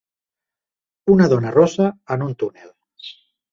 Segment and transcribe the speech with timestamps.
[1.17, 2.75] Una dona rossa en un túnel.